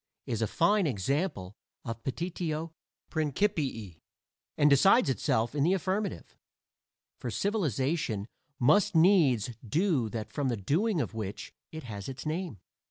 is 0.25 0.41
a 0.41 0.47
fine 0.47 0.87
example 0.87 1.55
of 1.85 2.03
petitio 2.03 2.73
principii, 3.11 3.99
and 4.57 4.67
decides 4.67 5.11
itself 5.11 5.53
in 5.53 5.63
the 5.63 5.75
affirmative; 5.75 6.35
for 7.19 7.29
civilization 7.29 8.25
must 8.57 8.95
needs 8.95 9.51
do 9.63 10.09
that 10.09 10.31
from 10.33 10.47
the 10.47 10.57
doing 10.57 10.99
of 10.99 11.13
which 11.13 11.53
it 11.71 11.83
has 11.83 12.09
its 12.09 12.25
name. 12.25 12.57